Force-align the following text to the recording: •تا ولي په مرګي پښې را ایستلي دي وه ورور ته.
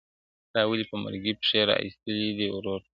•تا 0.53 0.59
ولي 0.69 0.85
په 0.91 0.95
مرګي 1.03 1.33
پښې 1.39 1.61
را 1.69 1.75
ایستلي 1.83 2.29
دي 2.37 2.47
وه 2.49 2.55
ورور 2.57 2.79
ته. 2.85 2.89